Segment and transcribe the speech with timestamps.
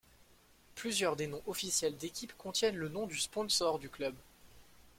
[0.73, 4.15] Plusieurs des noms officiels d'équipes contiennent le nom du sponsor du club.